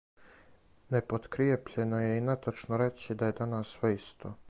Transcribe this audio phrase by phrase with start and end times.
[0.95, 4.39] Непоткријепљено је и нетачно рећи да је данас све исто.